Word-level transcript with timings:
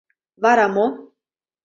—Вара 0.43 0.67
мо?.. 0.75 0.85